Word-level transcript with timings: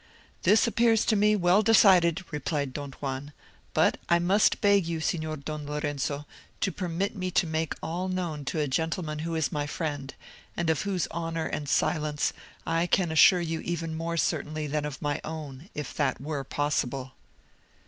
"This 0.41 0.65
appears 0.65 1.05
to 1.05 1.15
me 1.15 1.35
well 1.35 1.61
decided," 1.61 2.23
replied 2.31 2.73
Don 2.73 2.91
Juan, 2.93 3.33
"but 3.75 3.99
I 4.09 4.17
must 4.17 4.59
beg 4.59 4.87
you, 4.87 4.99
Signor 4.99 5.37
Don 5.37 5.67
Lorenzo, 5.67 6.25
to 6.61 6.71
permit 6.71 7.15
me 7.15 7.29
to 7.29 7.45
make 7.45 7.75
all 7.83 8.07
known 8.07 8.43
to 8.45 8.59
a 8.59 8.67
gentleman 8.67 9.19
who 9.19 9.35
is 9.35 9.51
my 9.51 9.67
friend, 9.67 10.11
and 10.57 10.71
of 10.71 10.81
whose 10.81 11.07
honour 11.11 11.45
and 11.45 11.69
silence 11.69 12.33
I 12.65 12.87
can 12.87 13.11
assure 13.11 13.41
you 13.41 13.59
even 13.59 13.93
more 13.93 14.17
certainly 14.17 14.65
than 14.65 14.85
of 14.85 15.03
my 15.03 15.21
own, 15.23 15.69
if 15.75 15.93
that 15.93 16.19
were 16.19 16.43
possible." 16.43 17.11